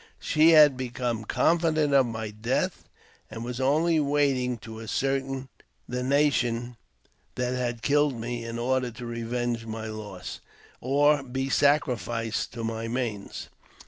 She 0.19 0.49
had 0.49 0.75
become 0.77 1.25
confident 1.25 1.93
of 1.93 2.07
my 2.07 2.31
death, 2.31 2.85
and 3.29 3.43
was 3.45 3.61
only 3.61 3.99
waiting 3.99 4.57
to 4.57 4.81
ascertain 4.81 5.47
the 5.87 6.01
nation 6.01 6.75
that, 7.35 7.53
had 7.53 7.83
killed 7.83 8.19
me 8.19 8.43
in 8.43 8.57
order 8.57 8.89
to 8.89 9.05
revenge 9.05 9.67
my 9.67 9.85
loss, 9.85 10.39
or 10.79 11.21
be 11.21 11.49
sacrificed 11.51 12.51
to 12.53 12.63
my 12.63 12.87
manes. 12.87 13.49